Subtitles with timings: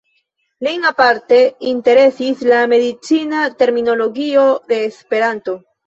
[0.67, 1.41] Lin aparte
[1.73, 5.61] interesis la medicina terminologio de Esperanto.